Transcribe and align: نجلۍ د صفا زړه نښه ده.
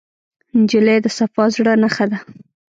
نجلۍ 0.59 0.97
د 1.03 1.07
صفا 1.17 1.45
زړه 1.55 1.73
نښه 1.81 2.05
ده. 2.11 2.19